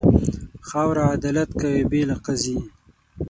[0.69, 2.57] خاوره عدالت کوي، بې له قاضي.